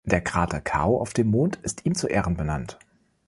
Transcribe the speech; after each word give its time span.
Der 0.03 0.19
Krater 0.19 0.61
Kao 0.61 0.99
auf 0.99 1.13
dem 1.13 1.27
Mond 1.27 1.57
ist 1.57 1.85
ihm 1.85 1.93
zu 1.93 2.07
Ehren 2.07 2.35
benannt. 2.35 2.79